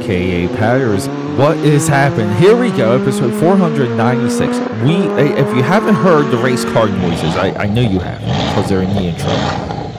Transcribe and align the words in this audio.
aka 0.00 0.48
Patters. 0.56 1.08
What 1.38 1.56
is 1.58 1.86
happening? 1.86 2.34
Here 2.36 2.56
we 2.56 2.70
go, 2.70 2.92
episode 3.00 3.38
496. 3.38 4.58
We, 4.84 4.94
if 5.20 5.54
you 5.54 5.62
haven't 5.62 5.94
heard 5.94 6.30
the 6.30 6.38
race 6.38 6.64
car 6.64 6.88
noises, 6.88 7.36
I, 7.36 7.50
I 7.54 7.66
know 7.66 7.82
you 7.82 7.98
have 8.00 8.20
because 8.20 8.68
they're 8.68 8.82
in 8.82 8.90
the 8.90 9.02
intro. 9.02 9.28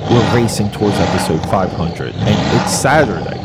We're 0.09 0.35
racing 0.35 0.71
towards 0.71 0.95
episode 0.97 1.41
500, 1.49 2.13
and 2.13 2.61
it's 2.61 2.73
Saturday. 2.73 3.39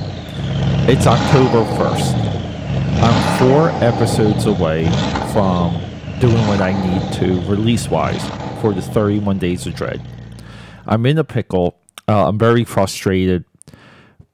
It's 0.91 1.07
October 1.07 1.65
1st. 1.77 2.27
I'm 3.02 3.38
four 3.38 3.69
episodes 3.84 4.47
away 4.47 4.87
from 5.33 5.80
doing 6.20 6.47
what 6.48 6.61
I 6.61 6.73
need 6.73 7.12
to 7.15 7.41
release 7.48 7.88
wise 7.88 8.25
for 8.61 8.73
the 8.73 8.83
31 8.83 9.38
Days 9.38 9.66
of 9.66 9.75
Dread. 9.75 10.01
I'm 10.87 11.05
in 11.07 11.19
a 11.19 11.25
pickle. 11.25 11.79
Uh, 12.09 12.29
I'm 12.29 12.38
very 12.38 12.65
frustrated 12.65 13.45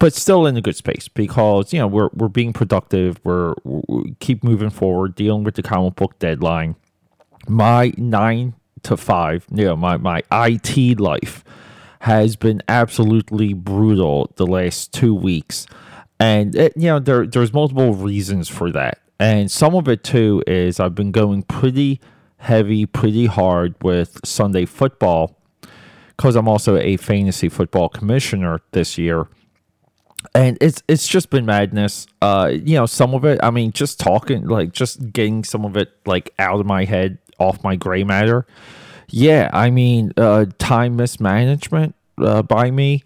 but 0.03 0.13
still 0.15 0.47
in 0.47 0.57
a 0.57 0.61
good 0.61 0.75
space 0.75 1.07
because 1.07 1.73
you 1.73 1.79
know 1.79 1.87
we're 1.87 2.09
we're 2.13 2.27
being 2.27 2.53
productive. 2.53 3.21
We're 3.23 3.55
we 3.63 4.17
keep 4.19 4.43
moving 4.43 4.71
forward, 4.71 5.15
dealing 5.15 5.45
with 5.45 5.55
the 5.55 5.63
comic 5.63 5.95
book 5.95 6.19
deadline. 6.19 6.75
My 7.47 7.93
nine 7.97 8.55
to 8.83 8.97
five, 8.97 9.47
you 9.53 9.65
know, 9.65 9.77
my 9.77 9.99
my 9.99 10.25
IT 10.33 10.99
life 10.99 11.45
has 12.01 12.35
been 12.35 12.65
absolutely 12.67 13.53
brutal 13.53 14.33
the 14.35 14.45
last 14.45 14.93
two 14.93 15.15
weeks, 15.15 15.69
and 16.19 16.57
it, 16.57 16.73
you 16.75 16.89
know 16.89 16.99
there 16.99 17.25
there's 17.25 17.53
multiple 17.53 17.95
reasons 17.95 18.49
for 18.49 18.73
that, 18.73 18.99
and 19.21 19.53
some 19.53 19.77
of 19.77 19.87
it 19.87 20.03
too 20.03 20.43
is 20.49 20.81
I've 20.81 20.97
been 20.97 21.13
going 21.13 21.45
pretty 21.45 22.01
heavy, 22.39 22.87
pretty 22.87 23.27
hard 23.27 23.77
with 23.85 24.19
Sunday 24.25 24.65
football 24.65 25.39
because 26.17 26.35
I'm 26.35 26.49
also 26.49 26.77
a 26.77 26.97
fantasy 26.97 27.49
football 27.49 27.89
commissioner 27.89 28.59
this 28.73 28.99
year 28.99 29.29
and 30.35 30.59
it's 30.61 30.83
it's 30.89 31.07
just 31.07 31.31
been 31.31 31.47
madness. 31.47 32.07
Uh, 32.21 32.51
you 32.53 32.77
know, 32.77 32.87
some 32.87 33.15
of 33.15 33.25
it. 33.25 33.41
I 33.43 33.51
mean, 33.51 33.73
just 33.73 34.01
talking, 34.01 34.47
like 34.47 34.73
just 34.73 35.13
getting 35.13 35.45
some 35.45 35.65
of 35.65 35.77
it 35.77 35.91
like 36.07 36.33
out 36.39 36.61
of 36.61 36.67
my 36.67 36.85
head, 36.85 37.19
off 37.39 37.63
my 37.63 37.77
gray 37.77 38.05
matter. 38.05 38.47
Yeah, 39.09 39.51
I 39.53 39.71
mean, 39.71 40.13
uh, 40.17 40.47
time 40.59 40.97
mismanagement 40.97 41.95
uh, 42.19 42.43
by 42.43 42.71
me, 42.71 43.05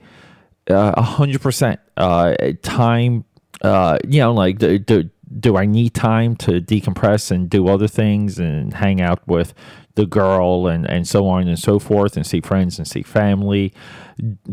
uh, 0.71 0.93
a 0.97 1.03
hundred 1.03 1.41
percent. 1.41 1.81
Uh, 1.97 2.35
time. 2.63 3.25
Uh, 3.63 3.99
you 4.07 4.21
know, 4.21 4.35
like 4.35 4.59
the, 4.59 4.79
do 4.79 5.09
do 5.41 5.57
I 5.57 5.67
need 5.67 5.95
time 5.95 6.37
to 6.37 6.61
decompress 6.61 7.31
and 7.31 7.51
do 7.51 7.69
other 7.69 7.89
things 7.89 8.39
and 8.39 8.75
hang 8.75 9.01
out 9.01 9.27
with 9.27 9.55
the 9.97 10.07
girl 10.07 10.67
and, 10.67 10.89
and 10.89 11.09
so 11.09 11.27
on 11.27 11.49
and 11.49 11.59
so 11.59 11.79
forth 11.79 12.17
and 12.17 12.27
see 12.27 12.41
friends 12.41 12.79
and 12.79 12.87
see 12.87 13.03
family, 13.03 13.73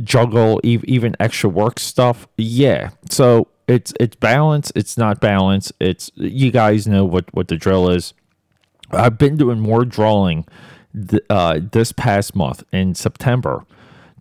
juggle 0.04 0.60
even 0.64 1.16
extra 1.20 1.50
work 1.50 1.80
stuff. 1.80 2.28
Yeah. 2.38 2.92
So 3.10 3.48
it's 3.68 3.94
it's 4.00 4.16
balance. 4.16 4.72
It's 4.76 4.98
not 4.98 5.22
balance. 5.22 5.72
It's 5.80 6.12
you 6.16 6.52
guys 6.52 6.88
know 6.88 7.06
what, 7.06 7.34
what 7.34 7.48
the 7.48 7.58
drill 7.58 7.90
is. 7.90 8.14
I've 8.92 9.18
been 9.18 9.38
doing 9.38 9.60
more 9.60 9.86
drawing 9.86 10.46
th- 11.10 11.24
uh, 11.30 11.60
this 11.72 11.92
past 11.92 12.36
month 12.36 12.64
in 12.72 12.96
September 12.96 13.66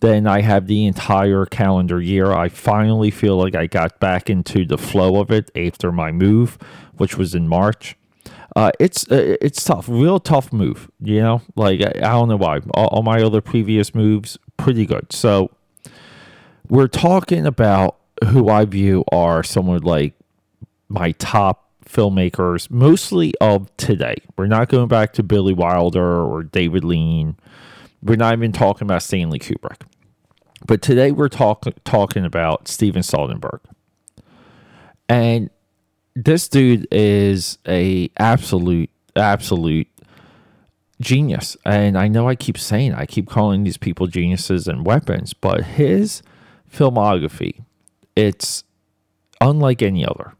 than 0.02 0.26
I 0.26 0.40
have 0.40 0.66
the 0.66 0.84
entire 0.84 1.46
calendar 1.46 2.00
year. 2.00 2.32
I 2.32 2.48
finally 2.48 3.12
feel 3.12 3.36
like 3.36 3.54
I 3.54 3.68
got 3.68 4.00
back 4.00 4.28
into 4.28 4.66
the 4.66 4.76
flow 4.76 5.20
of 5.20 5.30
it 5.30 5.48
after 5.56 5.92
my 5.92 6.10
move, 6.10 6.58
which 6.96 7.16
was 7.16 7.36
in 7.36 7.46
March. 7.46 7.96
Uh, 8.56 8.72
it's 8.80 9.10
uh, 9.10 9.36
it's 9.40 9.62
tough, 9.64 9.88
real 9.88 10.18
tough 10.18 10.52
move. 10.52 10.90
You 11.00 11.20
know, 11.20 11.42
like 11.54 11.80
I, 11.80 11.90
I 11.98 12.10
don't 12.10 12.28
know 12.28 12.36
why. 12.36 12.58
All, 12.74 12.88
all, 12.88 13.02
my 13.04 13.22
other 13.22 13.40
previous 13.40 13.94
moves, 13.94 14.36
pretty 14.56 14.86
good. 14.86 15.12
So 15.12 15.52
we're 16.68 16.88
talking 16.88 17.46
about 17.46 17.96
who 18.26 18.48
I 18.48 18.64
view 18.64 19.04
are 19.12 19.44
someone 19.44 19.82
like 19.82 20.14
my 20.88 21.12
top 21.12 21.70
filmmakers, 21.86 22.68
mostly 22.70 23.34
of 23.40 23.74
today. 23.76 24.16
We're 24.36 24.48
not 24.48 24.68
going 24.68 24.88
back 24.88 25.12
to 25.14 25.22
Billy 25.22 25.54
Wilder 25.54 26.22
or 26.22 26.42
David 26.42 26.82
Lean. 26.82 27.36
We're 28.02 28.16
not 28.16 28.32
even 28.32 28.50
talking 28.50 28.84
about 28.84 29.04
Stanley 29.04 29.38
Kubrick. 29.38 29.82
But 30.66 30.82
today 30.82 31.10
we're 31.10 31.28
talking 31.28 31.74
talking 31.84 32.24
about 32.24 32.68
Steven 32.68 33.02
Soderbergh. 33.02 33.60
And 35.08 35.50
this 36.14 36.48
dude 36.48 36.86
is 36.90 37.58
a 37.66 38.10
absolute 38.18 38.90
absolute 39.16 39.88
genius. 41.00 41.56
And 41.64 41.98
i 41.98 42.06
know 42.06 42.28
i 42.28 42.36
keep 42.36 42.56
saying 42.56 42.94
i 42.94 43.06
keep 43.06 43.28
calling 43.28 43.64
these 43.64 43.76
people 43.76 44.06
geniuses 44.06 44.68
and 44.68 44.86
weapons 44.86 45.34
but 45.34 45.64
his 45.64 46.22
filmography 46.72 47.64
it's 48.14 48.62
unlike 49.40 49.82
any 49.82 50.06
other. 50.06 50.34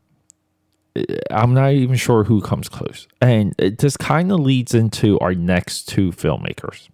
I'm 1.31 1.55
not 1.55 1.73
even 1.73 1.97
sure 1.97 2.25
who 2.25 2.41
comes 2.43 2.69
close. 2.69 3.09
And 3.21 3.55
just 3.79 3.99
kind 3.99 4.31
of 4.31 4.41
leads 4.41 4.75
into 4.75 5.19
our 5.21 5.35
next 5.35 5.89
two 5.89 6.13
filmmakers 6.13 6.89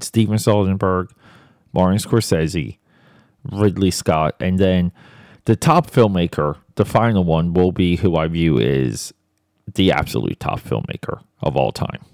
steven 0.00 0.36
soderbergh 0.36 1.08
martin 1.72 1.98
scorsese 1.98 2.78
ridley 3.50 3.90
scott 3.90 4.34
and 4.40 4.58
then 4.58 4.92
the 5.44 5.56
top 5.56 5.90
filmmaker 5.90 6.56
the 6.76 6.84
final 6.84 7.24
one 7.24 7.52
will 7.52 7.72
be 7.72 7.96
who 7.96 8.16
I 8.16 8.28
view 8.28 8.58
is 8.58 9.12
the 9.74 9.92
absolute 9.92 10.40
top 10.40 10.60
filmmaker 10.60 11.22
of 11.40 11.56
all 11.56 11.72
time, 11.72 12.04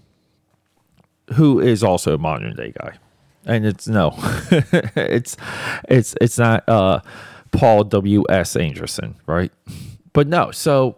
who 1.34 1.60
is 1.60 1.82
also 1.82 2.14
a 2.14 2.18
modern 2.18 2.56
day 2.56 2.72
guy. 2.78 2.96
And 3.44 3.64
it's 3.64 3.88
no, 3.88 4.14
it's 4.96 5.36
it's 5.88 6.14
it's 6.20 6.38
not 6.38 6.68
uh, 6.68 7.00
Paul 7.52 7.84
W. 7.84 8.24
S. 8.28 8.56
Anderson, 8.56 9.14
right? 9.26 9.52
But 10.12 10.26
no, 10.26 10.50
so 10.50 10.96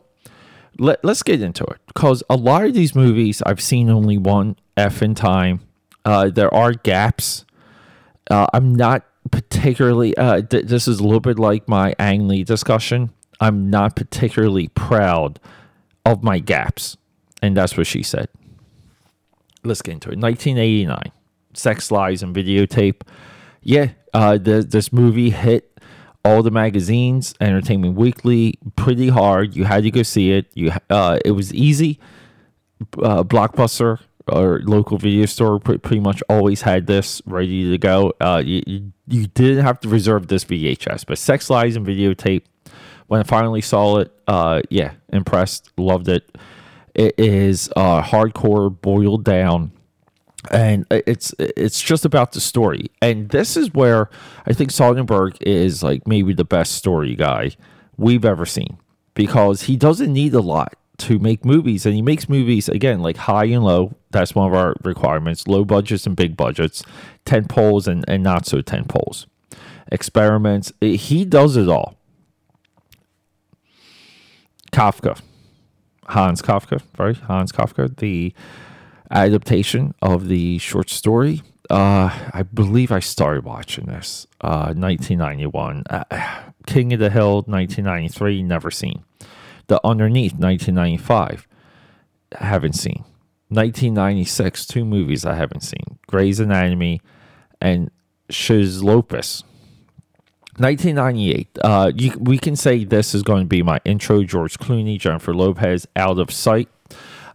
let, 0.79 1.05
let's 1.05 1.23
get 1.23 1.43
into 1.43 1.65
it 1.65 1.79
because 1.87 2.23
a 2.31 2.37
lot 2.37 2.65
of 2.65 2.75
these 2.75 2.95
movies 2.95 3.43
I've 3.45 3.61
seen 3.61 3.91
only 3.91 4.19
one 4.19 4.57
F 4.77 5.03
in 5.03 5.15
time. 5.15 5.61
Uh, 6.05 6.31
there 6.31 6.53
are 6.53 6.73
gaps. 6.73 7.45
Uh, 8.31 8.47
I'm 8.53 8.75
not 8.75 9.05
particularly. 9.31 10.17
Uh, 10.17 10.43
th- 10.43 10.67
this 10.67 10.89
is 10.89 11.01
a 11.01 11.03
little 11.03 11.21
bit 11.21 11.39
like 11.39 11.69
my 11.69 11.95
Ang 11.99 12.29
Lee 12.29 12.45
discussion. 12.45 13.11
I'm 13.41 13.71
not 13.71 13.97
particularly 13.97 14.69
proud 14.69 15.41
of 16.05 16.23
my 16.23 16.39
gaps. 16.39 16.97
And 17.43 17.57
that's 17.57 17.77
what 17.77 17.87
she 17.87 18.03
said. 18.03 18.29
Let's 19.65 19.83
get 19.83 19.93
into 19.93 20.11
it. 20.11 20.19
1989, 20.19 21.13
Sex, 21.55 21.91
Lies, 21.91 22.23
and 22.23 22.35
Videotape. 22.35 23.03
Yeah, 23.63 23.91
uh, 24.15 24.39
the, 24.39 24.63
this 24.63 24.93
movie 24.93 25.31
hit 25.31 25.79
all 26.25 26.43
the 26.43 26.51
magazines, 26.51 27.35
Entertainment 27.41 27.95
Weekly, 27.95 28.59
pretty 28.77 29.09
hard. 29.09 29.57
You 29.57 29.65
had 29.65 29.83
to 29.85 29.91
go 29.91 30.03
see 30.03 30.33
it. 30.33 30.47
You, 30.55 30.73
uh, 30.89 31.19
it 31.25 31.33
was 31.33 31.53
easy. 31.55 31.99
Uh, 33.03 33.23
Blockbuster 33.23 34.01
or 34.31 34.61
local 34.65 34.99
video 34.99 35.27
store 35.27 35.59
pretty 35.59 36.01
much 36.01 36.23
always 36.29 36.63
had 36.63 36.87
this 36.87 37.21
ready 37.27 37.71
to 37.71 37.79
go. 37.79 38.13
Uh, 38.21 38.43
you, 38.45 38.93
you 39.09 39.27
didn't 39.29 39.65
have 39.65 39.81
to 39.81 39.89
reserve 39.89 40.29
this 40.29 40.45
VHS, 40.45 41.05
but 41.07 41.19
Sex, 41.19 41.51
Lies, 41.51 41.77
and 41.77 41.87
Videotape 41.87 42.45
when 43.11 43.19
I 43.19 43.25
finally 43.25 43.61
saw 43.61 43.99
it, 43.99 44.13
uh, 44.29 44.63
yeah, 44.71 44.93
impressed, 45.13 45.73
loved 45.77 46.07
it. 46.07 46.31
It 46.95 47.19
is 47.19 47.69
uh, 47.75 48.03
hardcore, 48.03 48.81
boiled 48.81 49.25
down, 49.25 49.73
and 50.49 50.87
it's 50.91 51.35
it's 51.41 51.83
just 51.83 52.05
about 52.05 52.31
the 52.31 52.41
story. 52.41 52.89
And 53.03 53.29
this 53.31 53.57
is 53.57 53.75
where 53.75 54.11
I 54.47 54.53
think 54.53 54.71
Soderbergh 54.71 55.37
is 55.41 55.83
like 55.83 56.07
maybe 56.07 56.35
the 56.35 56.45
best 56.45 56.75
story 56.75 57.17
guy 57.17 57.51
we've 57.97 58.25
ever 58.25 58.47
seen 58.47 58.79
because 59.15 59.63
he 59.63 59.77
doesn't 59.77 60.13
need 60.13 60.33
a 60.35 60.41
lot 60.41 60.75
to 61.01 61.19
make 61.19 61.45
movies 61.45 61.87
and 61.87 61.95
he 61.95 62.03
makes 62.03 62.29
movies 62.29 62.69
again 62.69 63.01
like 63.01 63.17
high 63.17 63.47
and 63.47 63.65
low 63.65 63.95
that's 64.11 64.35
one 64.35 64.47
of 64.47 64.55
our 64.55 64.75
requirements 64.85 65.49
low 65.49 65.65
budgets 65.65 66.07
and 66.07 66.15
big 66.17 66.37
budgets 66.37 66.83
10 67.25 67.47
poles 67.47 67.89
and, 67.89 68.05
and 68.07 68.23
not 68.23 68.47
so 68.47 68.61
10 68.61 68.85
poles 68.85 69.27
experiments 69.91 70.73
he 70.81 71.25
does 71.25 71.57
it 71.57 71.69
all 71.69 71.97
Kafka, 74.73 75.21
Hans 76.07 76.43
Kafka, 76.43 76.81
right? 76.99 77.17
Hans 77.17 77.53
Kafka, 77.53 77.97
the 77.97 78.33
adaptation 79.11 79.95
of 80.01 80.29
the 80.29 80.59
short 80.59 80.91
story. 80.91 81.43
Uh, 81.69 82.11
I 82.33 82.43
believe 82.43 82.91
I 82.91 83.01
started 83.01 83.45
watching 83.45 83.87
this 83.87 84.27
uh, 84.41 84.73
1991. 84.75 85.85
Uh, 85.89 86.05
King 86.67 86.93
of 86.93 86.99
the 86.99 87.11
Hill 87.11 87.43
1993, 87.47 88.43
never 88.43 88.71
seen. 88.71 89.05
The 89.71 89.81
Underneath 89.87 90.33
1995, 90.33 91.47
I 92.41 92.45
haven't 92.45 92.73
seen. 92.73 93.05
1996, 93.51 94.67
two 94.67 94.85
movies 94.85 95.25
I 95.25 95.37
haven't 95.37 95.61
seen 95.61 96.01
Gray's 96.09 96.41
Anatomy 96.41 97.01
and 97.61 97.93
Schizopolis 98.33 99.45
1998. 100.57 101.59
Uh, 101.63 101.93
you, 101.95 102.19
we 102.19 102.37
can 102.37 102.57
say 102.57 102.83
this 102.83 103.15
is 103.15 103.23
going 103.23 103.45
to 103.45 103.49
be 103.49 103.63
my 103.63 103.81
intro. 103.85 104.25
George 104.25 104.59
Clooney, 104.59 104.99
Jennifer 104.99 105.33
Lopez, 105.33 105.87
Out 105.95 106.19
of 106.19 106.33
Sight. 106.33 106.69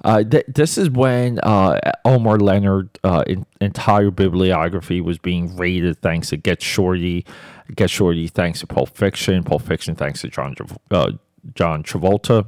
Uh, 0.04 0.22
th- 0.22 0.46
this 0.50 0.78
is 0.78 0.90
when 0.90 1.40
uh, 1.40 1.80
Elmore 2.04 2.38
Leonard 2.38 3.00
uh, 3.06 3.24
in, 3.26 3.46
entire 3.62 4.12
bibliography 4.12 5.00
was 5.00 5.18
being 5.20 5.56
rated 5.56 6.02
thanks 6.02 6.32
to 6.32 6.38
Get 6.38 6.62
Shorty, 6.62 7.26
Get 7.74 7.90
Shorty 7.90 8.28
thanks 8.28 8.60
to 8.60 8.68
Pulp 8.68 8.90
Fiction, 8.90 9.46
Pulp 9.46 9.62
Fiction 9.62 9.96
thanks 9.96 10.20
to 10.20 10.28
John 10.28 10.54
uh, 10.92 11.12
John 11.54 11.84
Travolta. 11.84 12.48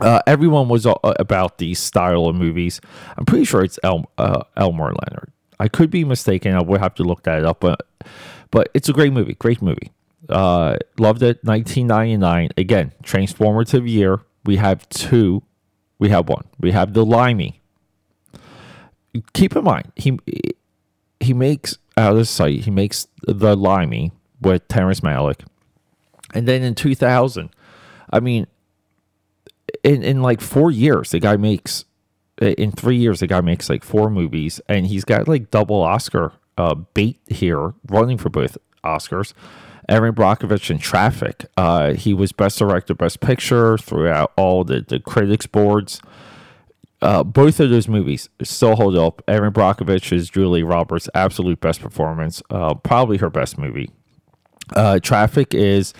Uh, 0.00 0.20
everyone 0.26 0.68
was 0.68 0.86
uh, 0.86 0.94
about 1.04 1.58
these 1.58 1.78
style 1.78 2.26
of 2.26 2.34
movies. 2.34 2.80
I'm 3.16 3.24
pretty 3.24 3.44
sure 3.44 3.62
it's 3.62 3.78
El, 3.82 4.10
uh, 4.18 4.42
Elmore 4.56 4.92
Leonard. 4.92 5.32
I 5.60 5.68
could 5.68 5.90
be 5.90 6.04
mistaken. 6.04 6.54
I 6.54 6.62
would 6.62 6.80
have 6.80 6.94
to 6.96 7.04
look 7.04 7.22
that 7.24 7.44
up, 7.44 7.60
but 7.60 7.86
but 8.50 8.70
it's 8.74 8.88
a 8.88 8.92
great 8.92 9.12
movie. 9.12 9.34
Great 9.34 9.62
movie. 9.62 9.92
Uh, 10.28 10.76
loved 10.98 11.22
it. 11.22 11.44
1999. 11.44 12.50
Again, 12.56 12.92
transformative 13.02 13.88
year. 13.88 14.20
We 14.44 14.56
have 14.56 14.88
two. 14.88 15.42
We 15.98 16.08
have 16.10 16.28
one. 16.28 16.44
We 16.58 16.72
have 16.72 16.92
the 16.92 17.04
Limey. 17.04 17.60
Keep 19.32 19.54
in 19.54 19.64
mind, 19.64 19.92
he 19.94 20.18
he 21.20 21.32
makes 21.32 21.78
out 21.96 22.16
of 22.16 22.26
sight. 22.26 22.64
He 22.64 22.70
makes 22.70 23.06
the 23.22 23.56
Limey 23.56 24.10
with 24.40 24.66
Terrence 24.66 25.00
Malick, 25.00 25.46
and 26.34 26.48
then 26.48 26.62
in 26.62 26.74
2000, 26.74 27.50
I 28.10 28.20
mean, 28.20 28.46
in 29.82 30.02
in 30.02 30.22
like 30.22 30.40
four 30.40 30.70
years, 30.70 31.10
the 31.10 31.20
guy 31.20 31.36
makes 31.36 31.84
in 32.40 32.72
three 32.72 32.96
years, 32.96 33.20
the 33.20 33.26
guy 33.26 33.40
makes 33.40 33.68
like 33.68 33.84
four 33.84 34.10
movies, 34.10 34.60
and 34.68 34.86
he's 34.86 35.04
got 35.04 35.28
like 35.28 35.50
double 35.50 35.80
Oscar 35.80 36.32
uh, 36.58 36.74
bait 36.74 37.20
here, 37.26 37.74
running 37.88 38.18
for 38.18 38.28
both 38.28 38.58
Oscars. 38.84 39.32
Erin 39.88 40.14
Brockovich 40.14 40.70
in 40.70 40.78
Traffic. 40.78 41.44
Uh, 41.58 41.92
he 41.92 42.14
was 42.14 42.32
Best 42.32 42.58
Director, 42.58 42.94
Best 42.94 43.20
Picture 43.20 43.76
throughout 43.76 44.32
all 44.36 44.64
the, 44.64 44.80
the 44.80 44.98
critics 44.98 45.46
boards. 45.46 46.00
Uh, 47.02 47.22
both 47.22 47.60
of 47.60 47.68
those 47.68 47.86
movies 47.86 48.30
still 48.42 48.76
hold 48.76 48.96
up. 48.96 49.22
Erin 49.28 49.52
Brockovich 49.52 50.10
is 50.10 50.30
Julie 50.30 50.62
Roberts' 50.62 51.08
absolute 51.14 51.60
best 51.60 51.82
performance, 51.82 52.42
uh, 52.48 52.74
probably 52.74 53.18
her 53.18 53.28
best 53.28 53.58
movie. 53.58 53.90
Uh, 54.74 54.98
Traffic 55.00 55.52
is 55.52 55.92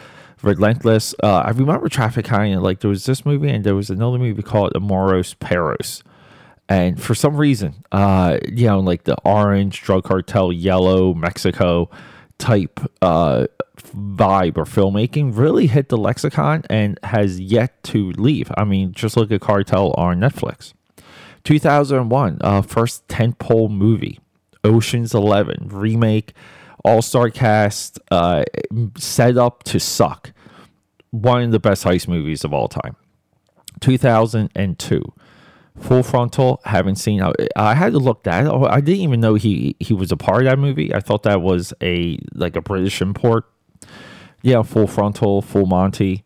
relentless. 0.45 1.15
Uh, 1.23 1.39
I 1.47 1.51
remember 1.51 1.89
Traffic 1.89 2.31
of 2.31 2.63
like 2.63 2.81
there 2.81 2.91
was 2.91 3.07
this 3.07 3.25
movie 3.25 3.51
and 3.51 3.65
there 3.65 3.75
was 3.75 3.91
another 3.91 4.19
movie 4.19 4.43
called 4.43 4.73
Amores 4.75 5.35
Perros 5.35 6.03
and 6.69 7.01
for 7.01 7.15
some 7.15 7.37
reason, 7.37 7.85
uh, 7.93 8.39
you 8.51 8.67
know, 8.67 8.81
like 8.81 9.05
the 9.05 9.17
orange 9.25 9.83
drug 9.83 10.05
cartel, 10.05 10.53
yellow 10.53 11.13
Mexico 11.13 11.91
type 12.39 12.81
uh, 13.03 13.47
vibe 13.77 14.57
or 14.57 14.65
filmmaking 14.65 15.37
really 15.37 15.67
hit 15.67 15.89
the 15.89 15.99
lexicon 15.99 16.63
and 16.71 16.99
has 17.05 17.39
yet 17.39 17.83
to 17.85 18.11
leave. 18.13 18.51
I 18.57 18.65
mean, 18.65 18.93
just 18.93 19.17
look 19.17 19.31
at 19.31 19.41
Cartel 19.41 19.93
on 19.93 20.21
Netflix. 20.21 20.73
2001, 21.45 22.39
uh, 22.41 22.63
first 22.63 23.07
tentpole 23.09 23.71
movie, 23.71 24.19
Ocean's 24.65 25.13
Eleven 25.13 25.69
remake, 25.69 26.33
all 26.83 27.03
star 27.03 27.29
cast, 27.29 28.01
uh, 28.11 28.45
set 28.97 29.37
up 29.37 29.63
to 29.65 29.79
suck. 29.79 30.33
One 31.15 31.43
of 31.43 31.51
the 31.53 31.61
best 31.61 31.85
heist 31.85 32.09
movies 32.09 32.45
of 32.45 32.53
all 32.53 32.69
time. 32.69 32.97
2002 33.81 35.13
Full 35.79 36.03
Frontal. 36.03 36.61
Haven't 36.65 36.97
seen. 36.97 37.21
I, 37.23 37.33
I 37.57 37.75
had 37.75 37.93
to 37.93 37.99
look 37.99 38.23
that. 38.25 38.47
I 38.47 38.81
didn't 38.81 39.01
even 39.01 39.21
know 39.21 39.35
he 39.35 39.77
he 39.81 39.93
was 39.93 40.13
a 40.13 40.17
part 40.17 40.43
of 40.43 40.45
that 40.51 40.59
movie. 40.59 40.95
I 40.95 41.01
thought 41.01 41.25
that 41.25 41.41
was 41.41 41.73
a 41.83 42.19
like 42.33 42.57
a 42.57 42.61
British 42.61 43.01
import. 43.03 43.45
Yeah, 44.43 44.63
Full 44.63 44.87
Frontal, 44.87 45.43
Full 45.43 45.67
Monty. 45.67 46.25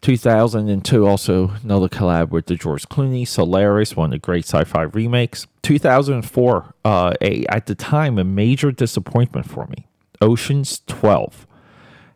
2002, 0.00 1.06
also 1.06 1.50
another 1.64 1.88
collab 1.88 2.30
with 2.30 2.46
the 2.46 2.54
George 2.54 2.88
Clooney, 2.88 3.26
Solaris, 3.26 3.96
one 3.96 4.06
of 4.06 4.10
the 4.12 4.18
great 4.18 4.44
sci-fi 4.44 4.82
remakes. 4.82 5.48
2004, 5.62 6.74
uh, 6.84 7.14
a, 7.20 7.44
at 7.46 7.66
the 7.66 7.74
time, 7.74 8.16
a 8.16 8.22
major 8.22 8.70
disappointment 8.70 9.50
for 9.50 9.66
me. 9.66 9.88
Ocean's 10.20 10.82
12. 10.86 11.47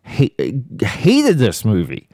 Hated 0.04 1.38
this 1.38 1.64
movie. 1.64 2.08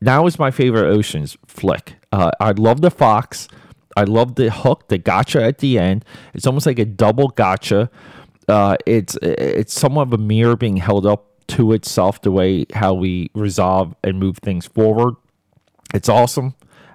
Now 0.00 0.26
is 0.26 0.38
my 0.38 0.50
favorite 0.50 0.88
Ocean's 0.88 1.36
flick. 1.46 1.96
Uh, 2.12 2.30
I 2.40 2.52
love 2.52 2.80
the 2.80 2.90
fox. 2.90 3.48
I 3.96 4.04
love 4.04 4.36
the 4.36 4.50
hook, 4.50 4.88
the 4.88 4.98
gotcha 4.98 5.42
at 5.42 5.58
the 5.58 5.78
end. 5.78 6.04
It's 6.32 6.46
almost 6.46 6.66
like 6.66 6.78
a 6.78 6.84
double 6.84 7.28
gotcha. 7.28 7.90
Uh, 8.48 8.76
it's 8.86 9.16
it's 9.22 9.74
somewhat 9.74 10.08
of 10.08 10.12
a 10.14 10.18
mirror 10.18 10.56
being 10.56 10.78
held 10.78 11.06
up 11.06 11.26
to 11.48 11.72
itself 11.72 12.22
the 12.22 12.30
way 12.30 12.64
how 12.74 12.94
we 12.94 13.30
resolve 13.34 13.94
and 14.02 14.18
move 14.18 14.38
things 14.38 14.66
forward. 14.66 15.14
It's 15.92 16.08
awesome. 16.08 16.54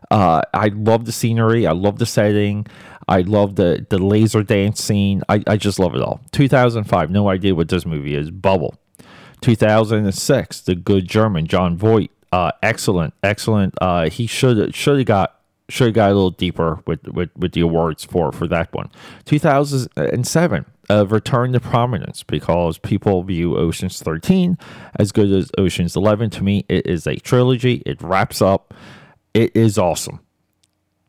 Uh, 0.09 0.41
I 0.53 0.67
love 0.67 1.05
the 1.05 1.11
scenery. 1.11 1.67
I 1.67 1.71
love 1.71 1.99
the 1.99 2.05
setting. 2.05 2.67
I 3.07 3.21
love 3.21 3.55
the 3.55 3.85
the 3.89 3.99
laser 3.99 4.43
dance 4.43 4.81
scene. 4.81 5.21
I, 5.29 5.43
I 5.47 5.57
just 5.57 5.79
love 5.79 5.95
it 5.95 6.01
all. 6.01 6.21
2005. 6.31 7.11
No 7.11 7.29
idea 7.29 7.53
what 7.53 7.69
this 7.69 7.85
movie 7.85 8.15
is. 8.15 8.31
Bubble. 8.31 8.75
2006. 9.45 10.61
The 10.61 10.75
Good 10.75 11.07
German. 11.07 11.45
Jon 11.45 11.77
Voight. 11.77 12.09
Uh, 12.31 12.51
excellent, 12.63 13.13
excellent. 13.23 13.75
Uh, 13.79 14.09
he 14.09 14.25
should 14.25 14.73
should 14.73 14.97
have 14.97 15.05
got 15.05 15.39
should 15.69 15.85
have 15.85 15.93
got 15.93 16.11
a 16.11 16.13
little 16.13 16.31
deeper 16.31 16.81
with, 16.85 17.07
with, 17.07 17.29
with 17.37 17.53
the 17.53 17.61
awards 17.61 18.03
for 18.03 18.31
for 18.31 18.47
that 18.47 18.73
one. 18.73 18.89
2007, 19.25 20.65
uh, 20.89 21.07
return 21.07 21.53
to 21.53 21.59
prominence 21.59 22.23
because 22.23 22.77
people 22.79 23.23
view 23.23 23.55
Ocean's 23.55 24.01
13 24.01 24.57
as 24.97 25.11
good 25.11 25.31
as 25.31 25.51
Ocean's 25.57 25.95
11. 25.95 26.31
To 26.31 26.43
me, 26.43 26.65
it 26.67 26.87
is 26.87 27.05
a 27.07 27.15
trilogy. 27.17 27.83
It 27.85 28.01
wraps 28.01 28.41
up. 28.41 28.73
It 29.33 29.55
is 29.55 29.77
awesome. 29.77 30.19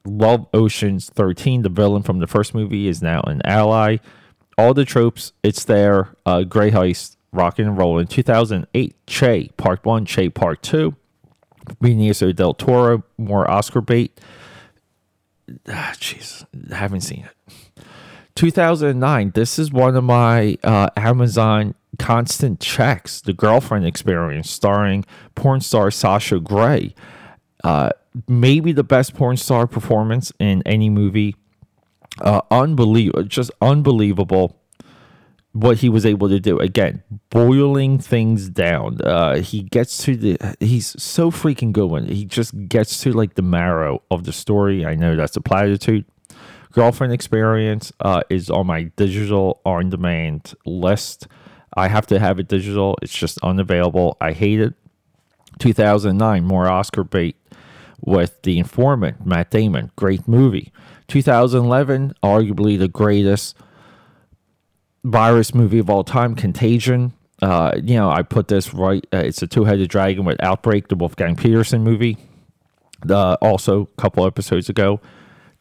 Love 0.05 0.47
Ocean's 0.55 1.11
13. 1.11 1.63
The 1.63 1.69
villain 1.71 2.03
from 2.03 2.19
the 2.19 2.27
first 2.27 2.55
movie 2.55 2.87
is 2.87 3.03
now 3.03 3.23
an 3.23 3.41
ally. 3.45 3.97
All 4.59 4.75
the 4.75 4.85
tropes, 4.85 5.33
it's 5.43 5.65
there. 5.65 6.15
Uh, 6.25 6.43
Gray 6.43 6.71
Heist, 6.71 7.16
rocking 7.37 7.67
and 7.67 7.79
rolling. 7.79 8.07
2008, 8.07 8.95
Che 9.07 9.51
Part 9.57 9.85
1, 9.85 10.05
Che 10.07 10.31
Part 10.31 10.63
2. 10.63 10.95
Benicio 11.83 12.35
del 12.35 12.55
Toro, 12.55 13.03
more 13.19 13.49
Oscar 13.51 13.81
bait. 13.81 14.19
Ah, 15.69 15.93
jeez, 15.99 16.45
ah, 16.71 16.75
haven't 16.75 17.03
seen 17.03 17.25
it. 17.25 17.83
2009. 18.37 19.33
This 19.35 19.59
is 19.59 19.73
one 19.73 19.97
of 19.97 20.05
my 20.05 20.59
uh, 20.63 20.91
Amazon 20.97 21.75
constant 21.99 22.61
checks. 22.61 23.21
The 23.21 23.33
Girlfriend 23.33 23.87
Experience, 23.87 24.51
starring 24.51 25.05
porn 25.35 25.61
star 25.61 25.91
Sasha 25.91 26.39
Grey. 26.39 26.95
Uh, 27.65 27.91
maybe 28.29 28.73
the 28.73 28.85
best 28.85 29.15
porn 29.15 29.37
star 29.37 29.67
performance 29.67 30.33
in 30.39 30.63
any 30.67 30.91
movie. 30.91 31.37
Uh, 32.21 32.41
unbelievable, 32.51 33.25
just 33.25 33.51
unbelievable 33.61 34.57
what 35.57 35.79
he 35.79 35.89
was 35.89 36.05
able 36.05 36.29
to 36.29 36.39
do. 36.39 36.59
Again 36.59 37.03
boiling 37.31 37.99
things 37.99 38.49
down. 38.49 38.99
Uh 39.03 39.37
he 39.37 39.63
gets 39.63 40.05
to 40.05 40.17
the 40.17 40.57
he's 40.61 41.01
so 41.03 41.31
freaking 41.31 41.73
good 41.73 41.91
when 41.91 42.07
he 42.07 42.25
just 42.25 42.69
gets 42.69 43.01
to 43.03 43.13
like 43.13 43.35
the 43.35 43.43
marrow 43.43 44.03
of 44.11 44.25
the 44.25 44.33
story. 44.33 44.85
I 44.85 44.95
know 44.95 45.17
that's 45.17 45.37
a 45.37 45.41
platitude. 45.41 46.05
Girlfriend 46.73 47.13
experience 47.13 47.93
uh 48.01 48.23
is 48.29 48.51
on 48.51 48.67
my 48.67 48.85
digital 48.97 49.61
on 49.65 49.91
demand 49.91 50.55
list. 50.67 51.27
I 51.75 51.89
have 51.89 52.07
to 52.09 52.19
have 52.19 52.39
it 52.39 52.49
digital. 52.49 52.99
It's 53.03 53.17
just 53.17 53.39
unavailable. 53.43 54.17
I 54.21 54.33
hate 54.33 54.61
it. 54.61 54.75
2009 55.59 56.45
more 56.45 56.69
oscar 56.69 57.03
bait 57.03 57.37
with 58.01 58.43
the 58.43 58.59
informant 58.59 59.25
matt 59.25 59.51
damon. 59.51 59.91
Great 59.97 60.29
movie. 60.29 60.71
2011 61.09 62.13
arguably 62.23 62.79
the 62.79 62.89
greatest 62.89 63.57
virus 65.05 65.55
movie 65.55 65.79
of 65.79 65.91
all 65.91 66.05
time, 66.05 66.35
Contagion. 66.35 67.13
Uh, 67.43 67.73
you 67.83 67.97
know, 67.97 68.11
I 68.11 68.23
put 68.23 68.49
this 68.49 68.73
right. 68.73 69.07
Uh, 69.13 69.19
it's 69.19 69.43
a 69.43 69.47
two-headed 69.47 69.91
dragon 69.91 70.25
with 70.25 70.43
Outbreak, 70.43 70.89
the 70.89 70.97
Wolfgang 70.97 71.37
Petersen 71.37 71.83
movie. 71.83 72.17
Uh, 73.09 73.35
also, 73.43 73.83
a 73.83 74.01
couple 74.01 74.27
episodes 74.27 74.69
ago, 74.69 75.01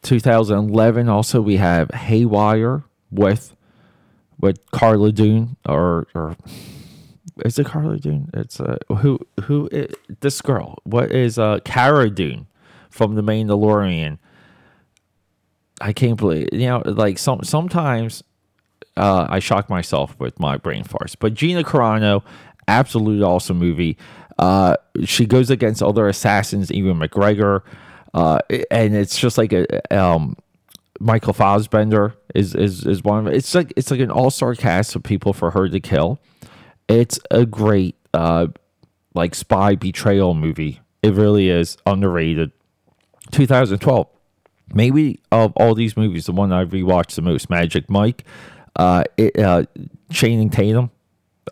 2011. 0.02 1.08
Also, 1.08 1.40
we 1.42 1.58
have 1.58 1.90
Haywire 1.90 2.84
with 3.10 3.56
with 4.38 4.70
Carla 4.70 5.12
Dune 5.12 5.56
or 5.66 6.06
or 6.14 6.36
is 7.44 7.58
it 7.58 7.66
Carla 7.66 7.98
Dune? 7.98 8.30
It's 8.34 8.60
uh 8.60 8.78
who 8.98 9.18
who 9.44 9.68
is, 9.72 9.94
this 10.20 10.40
girl? 10.40 10.78
What 10.84 11.12
is 11.12 11.38
uh 11.38 11.60
Cara 11.64 12.10
Dune 12.10 12.46
from 12.90 13.14
The 13.14 13.22
Mandalorian? 13.22 14.18
I 15.80 15.92
can't 15.92 16.18
believe 16.18 16.48
you 16.52 16.66
know 16.66 16.82
like 16.84 17.18
some 17.18 17.42
sometimes 17.42 18.22
uh, 18.96 19.26
I 19.28 19.38
shock 19.38 19.68
myself 19.68 20.18
with 20.18 20.38
my 20.40 20.56
brain 20.56 20.84
farts. 20.84 21.16
But 21.18 21.34
Gina 21.34 21.62
Carano, 21.62 22.22
absolute 22.68 23.22
awesome 23.22 23.58
movie. 23.58 23.96
Uh, 24.38 24.76
she 25.04 25.26
goes 25.26 25.50
against 25.50 25.82
other 25.82 26.08
assassins, 26.08 26.70
Ewan 26.70 26.98
McGregor, 26.98 27.62
uh, 28.14 28.38
and 28.70 28.94
it's 28.94 29.18
just 29.18 29.38
like 29.38 29.52
a 29.52 29.96
um, 29.96 30.36
Michael 31.00 31.32
Fassbender 31.32 32.14
is 32.34 32.54
is 32.54 32.86
is 32.86 33.02
one 33.02 33.26
of 33.26 33.32
it's 33.32 33.54
like 33.54 33.72
it's 33.76 33.90
like 33.90 34.00
an 34.00 34.10
all 34.10 34.30
star 34.30 34.54
cast 34.54 34.94
of 34.96 35.02
people 35.02 35.32
for 35.32 35.50
her 35.52 35.68
to 35.68 35.80
kill. 35.80 36.18
It's 36.88 37.18
a 37.30 37.46
great 37.46 37.96
uh, 38.14 38.48
like 39.14 39.34
spy 39.34 39.74
betrayal 39.74 40.34
movie. 40.34 40.80
It 41.02 41.14
really 41.14 41.48
is 41.48 41.76
underrated. 41.86 42.52
2012, 43.32 44.06
maybe 44.72 45.20
of 45.32 45.52
all 45.56 45.74
these 45.74 45.96
movies, 45.96 46.26
the 46.26 46.32
one 46.32 46.52
I've 46.52 46.70
rewatched 46.70 47.16
the 47.16 47.22
most, 47.22 47.50
Magic 47.50 47.90
Mike 47.90 48.24
uh, 48.76 49.04
it, 49.16 49.38
uh, 49.38 49.64
Channing 50.10 50.50
Tatum 50.50 50.90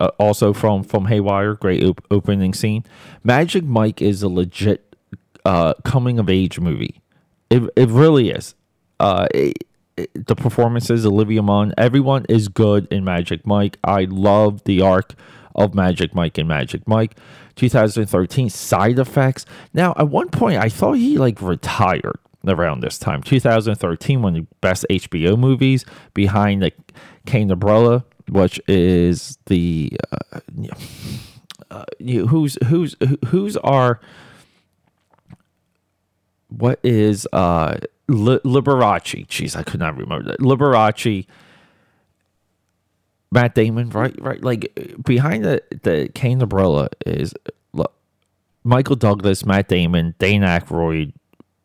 uh, 0.00 0.10
also 0.18 0.52
from 0.52 0.82
from 0.82 1.06
Haywire, 1.06 1.54
great 1.54 1.82
op- 1.84 2.04
opening 2.10 2.54
scene. 2.54 2.84
Magic 3.22 3.64
Mike 3.64 4.02
is 4.02 4.22
a 4.22 4.28
legit 4.28 4.96
uh, 5.44 5.74
coming 5.84 6.18
of 6.18 6.28
age 6.28 6.58
movie. 6.60 7.00
It 7.50 7.62
it 7.76 7.88
really 7.88 8.30
is. 8.30 8.54
Uh, 9.00 9.26
it, 9.34 9.64
it, 9.96 10.26
the 10.26 10.34
performances, 10.34 11.06
Olivia 11.06 11.42
Munn, 11.42 11.72
everyone 11.78 12.24
is 12.28 12.48
good 12.48 12.86
in 12.92 13.04
Magic 13.04 13.46
Mike. 13.46 13.78
I 13.84 14.04
love 14.04 14.64
the 14.64 14.80
arc 14.80 15.14
of 15.54 15.74
Magic 15.74 16.14
Mike 16.14 16.38
and 16.38 16.48
Magic 16.48 16.86
Mike. 16.88 17.16
2013 17.56 18.50
side 18.50 18.98
effects. 18.98 19.46
Now, 19.72 19.94
at 19.96 20.08
one 20.08 20.28
point, 20.28 20.58
I 20.58 20.68
thought 20.68 20.94
he 20.94 21.18
like 21.18 21.40
retired 21.40 22.18
around 22.48 22.80
this 22.80 22.98
time. 22.98 23.22
2013, 23.22 24.22
one 24.22 24.36
of 24.36 24.42
the 24.42 24.54
best 24.60 24.84
HBO 24.90 25.38
movies 25.38 25.84
behind 26.12 26.62
the 26.62 26.72
Candelabra, 27.26 28.04
which 28.28 28.60
is 28.68 29.38
the 29.46 29.92
uh, 30.12 30.40
uh, 31.70 31.84
who's 32.00 32.56
who's 32.66 32.96
who's 33.26 33.56
our 33.58 34.00
what 36.48 36.78
is 36.82 37.26
uh 37.32 37.78
Liberace? 38.08 39.26
Jeez, 39.26 39.56
I 39.56 39.62
could 39.62 39.80
not 39.80 39.96
remember 39.96 40.30
that. 40.30 40.40
Liberace. 40.40 41.26
Matt 43.30 43.56
Damon, 43.56 43.90
right? 43.90 44.14
Right. 44.20 44.42
Like 44.42 44.78
behind 45.02 45.44
the 45.44 45.62
the 45.82 46.08
Candelabra 46.14 46.88
is 47.04 47.34
look, 47.72 47.92
Michael 48.62 48.96
Douglas, 48.96 49.44
Matt 49.44 49.68
Damon, 49.68 50.14
Dan 50.18 50.42
Aykroyd, 50.42 51.12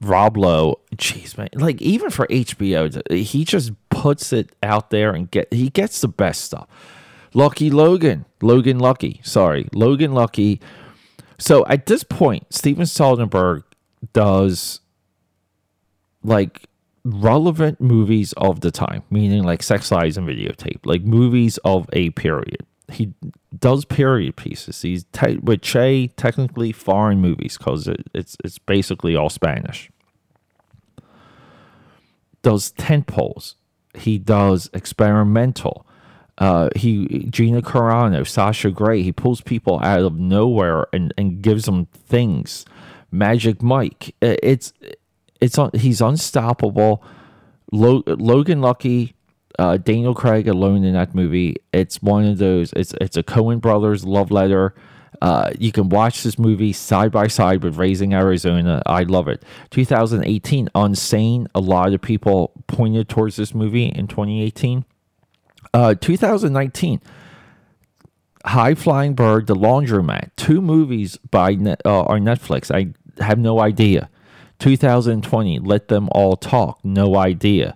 Rob 0.01 0.37
Lowe. 0.37 0.79
Jeez, 0.95 1.37
man. 1.37 1.49
Like 1.53 1.81
even 1.81 2.09
for 2.09 2.27
HBO, 2.27 3.01
he 3.11 3.43
just 3.43 3.71
puts 3.89 4.31
it 4.33 4.49
out 4.63 4.89
there 4.89 5.13
and 5.13 5.29
get 5.29 5.51
he 5.53 5.69
gets 5.69 6.01
the 6.01 6.07
best 6.07 6.41
stuff. 6.41 6.67
Lucky 7.33 7.69
Logan, 7.69 8.25
Logan 8.41 8.79
Lucky, 8.79 9.21
sorry, 9.23 9.67
Logan 9.73 10.13
Lucky. 10.13 10.59
So 11.37 11.65
at 11.67 11.85
this 11.85 12.03
point, 12.03 12.51
Steven 12.53 12.85
Soderbergh 12.85 13.63
does 14.13 14.79
like 16.23 16.65
relevant 17.03 17.79
movies 17.79 18.33
of 18.33 18.61
the 18.61 18.71
time, 18.71 19.03
meaning 19.09 19.43
like 19.43 19.63
Sex 19.63 19.91
Lies 19.91 20.17
and 20.17 20.27
Videotape, 20.27 20.79
like 20.85 21.03
movies 21.03 21.57
of 21.59 21.87
a 21.93 22.09
period. 22.11 22.65
He 22.91 23.13
does 23.57 23.85
period 23.85 24.35
pieces. 24.35 24.81
He's 24.81 25.05
te- 25.11 25.37
with 25.37 25.61
Che 25.61 26.07
technically 26.15 26.71
foreign 26.71 27.19
movies 27.21 27.57
because 27.57 27.87
it, 27.87 28.07
it's 28.13 28.37
it's 28.43 28.57
basically 28.57 29.15
all 29.15 29.29
Spanish. 29.29 29.91
Does 32.41 32.71
tent 32.71 33.07
poles. 33.07 33.55
He 33.95 34.17
does 34.17 34.69
experimental. 34.73 35.85
Uh, 36.37 36.69
he 36.75 37.27
Gina 37.29 37.61
Carano, 37.61 38.25
Sasha 38.25 38.71
Grey. 38.71 39.01
He 39.01 39.11
pulls 39.11 39.41
people 39.41 39.79
out 39.83 39.99
of 40.01 40.17
nowhere 40.17 40.87
and, 40.93 41.13
and 41.17 41.41
gives 41.41 41.65
them 41.65 41.87
things. 41.87 42.65
Magic 43.11 43.61
Mike. 43.61 44.15
It's 44.21 44.71
it's. 45.41 45.57
He's 45.73 46.01
unstoppable. 46.01 47.03
Logan 47.71 48.61
Lucky, 48.61 49.15
uh, 49.59 49.77
Daniel 49.77 50.15
Craig 50.15 50.47
alone 50.47 50.85
in 50.85 50.93
that 50.93 51.13
movie. 51.13 51.57
It's 51.73 52.01
one 52.01 52.25
of 52.25 52.37
those. 52.37 52.71
It's 52.73 52.93
it's 53.01 53.17
a 53.17 53.23
Coen 53.23 53.59
Brothers 53.59 54.05
love 54.05 54.31
letter. 54.31 54.73
Uh, 55.21 55.51
you 55.59 55.73
can 55.73 55.89
watch 55.89 56.23
this 56.23 56.39
movie 56.39 56.71
side 56.71 57.11
by 57.11 57.27
side 57.27 57.61
with 57.61 57.75
Raising 57.75 58.13
Arizona. 58.13 58.81
I 58.85 59.03
love 59.03 59.27
it. 59.27 59.43
2018, 59.71 60.69
Unsane. 60.73 61.47
A 61.53 61.59
lot 61.59 61.93
of 61.93 62.01
people 62.01 62.53
pointed 62.67 63.09
towards 63.09 63.35
this 63.35 63.53
movie 63.53 63.87
in 63.87 64.07
2018. 64.07 64.85
Uh, 65.73 65.93
2019, 65.93 67.01
High 68.45 68.75
Flying 68.75 69.13
Bird, 69.13 69.47
The 69.47 69.55
Laundromat. 69.55 70.29
Two 70.37 70.61
movies 70.61 71.17
by 71.17 71.51
uh, 71.83 72.03
on 72.03 72.21
Netflix. 72.21 72.73
I 72.73 72.93
have 73.21 73.37
no 73.37 73.59
idea. 73.59 74.09
2020, 74.59 75.59
Let 75.59 75.89
Them 75.89 76.07
All 76.13 76.37
Talk, 76.37 76.79
no 76.83 77.17
idea. 77.17 77.75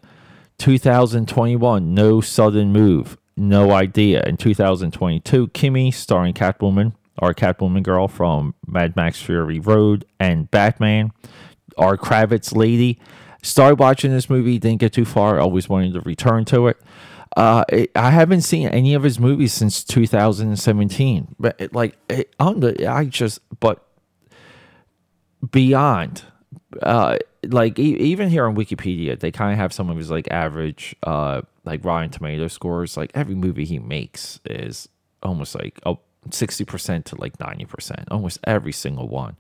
2021, 0.58 1.94
No 1.94 2.22
Sudden 2.22 2.72
Move, 2.72 3.18
no 3.36 3.72
idea. 3.72 4.24
In 4.24 4.38
2022, 4.38 5.48
Kimi, 5.50 5.92
starring 5.92 6.34
Catwoman, 6.34 6.94
our 7.20 7.34
Catwoman 7.34 7.84
girl 7.84 8.08
from 8.08 8.56
Mad 8.66 8.96
Max 8.96 9.22
Fury 9.22 9.60
Road 9.60 10.06
and 10.20 10.50
Batman, 10.52 11.12
our 11.78 11.98
Kravitz 11.98 12.56
lady. 12.56 13.00
Started 13.42 13.80
watching 13.80 14.12
this 14.12 14.30
movie, 14.30 14.58
didn't 14.58 14.80
get 14.80 14.94
too 14.94 15.06
far, 15.06 15.40
always 15.40 15.68
wanted 15.68 15.94
to 15.94 16.02
return 16.02 16.46
to 16.46 16.68
it. 16.68 16.78
Uh, 17.36 17.66
I 17.96 18.12
haven't 18.12 18.42
seen 18.42 18.68
any 18.68 18.94
of 18.94 19.04
his 19.04 19.20
movies 19.20 19.54
since 19.54 19.84
2017. 19.84 21.36
But 21.40 21.74
like, 21.74 21.98
on 22.40 22.60
the, 22.60 22.88
I 22.88 23.06
just, 23.06 23.40
but 23.60 23.86
beyond 25.52 26.24
uh, 26.82 27.18
like 27.50 27.80
e- 27.80 27.98
even 27.98 28.30
here 28.30 28.46
on 28.46 28.56
Wikipedia, 28.56 29.20
they 29.20 29.32
kind 29.32 29.52
of 29.52 29.58
have 29.58 29.74
some 29.74 29.90
of 29.90 29.98
his 29.98 30.10
like 30.10 30.28
average, 30.32 30.96
uh, 31.04 31.42
like 31.66 31.84
Rotten 31.84 32.10
Tomato 32.10 32.48
scores. 32.48 32.98
Like 32.98 33.12
every 33.14 33.36
movie 33.36 33.66
he 33.66 33.80
makes 33.80 34.40
is 34.46 34.90
almost 35.22 35.56
like 35.56 35.80
oh, 35.86 36.00
60% 36.30 37.04
to 37.06 37.16
like 37.16 37.38
90%, 37.38 38.06
almost 38.12 38.40
every 38.46 38.72
single 38.72 39.08
one. 39.08 39.36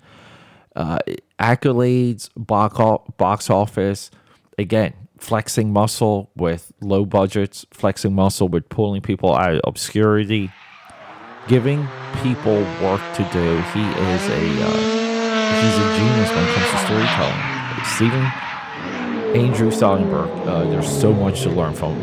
Uh, 0.75 0.99
accolades, 1.39 2.29
box, 2.35 2.77
box 3.17 3.49
office, 3.49 4.09
again, 4.57 4.93
flexing 5.19 5.71
muscle 5.71 6.31
with 6.35 6.71
low 6.81 7.05
budgets, 7.05 7.65
flexing 7.71 8.13
muscle 8.13 8.47
with 8.47 8.67
pulling 8.69 9.01
people 9.01 9.35
out 9.35 9.53
of 9.53 9.61
obscurity, 9.65 10.51
giving 11.47 11.87
people 12.21 12.61
work 12.81 13.01
to 13.15 13.27
do. 13.31 13.57
He 13.73 13.81
is 13.81 14.29
a. 14.29 14.63
Uh, 14.63 15.03
he's 15.61 15.77
a 15.77 15.97
genius 15.97 16.29
when 16.31 16.43
it 16.43 16.55
comes 16.55 16.71
to 16.71 16.77
storytelling. 16.85 17.52
Steven 17.83 18.23
Andrew 19.35 19.71
Soderbergh, 19.71 20.47
uh, 20.47 20.63
there's 20.65 20.87
so 20.87 21.11
much 21.11 21.41
to 21.41 21.49
learn 21.49 21.73
from 21.73 21.97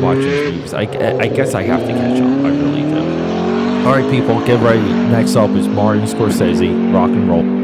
watching 0.00 0.22
his 0.22 0.54
movies. 0.54 0.74
I, 0.74 0.82
I 0.82 1.28
guess 1.28 1.54
I 1.54 1.62
have 1.62 1.80
to 1.80 1.92
catch 1.92 2.20
up. 2.20 2.44
I 2.44 2.48
really 2.48 2.82
do. 2.82 3.86
All 3.86 3.94
right, 3.94 4.10
people, 4.10 4.44
get 4.46 4.62
ready. 4.62 4.80
Next 4.80 5.36
up 5.36 5.50
is 5.50 5.68
Martin 5.68 6.04
Scorsese, 6.04 6.92
Rock 6.94 7.10
and 7.10 7.28
Roll. 7.28 7.59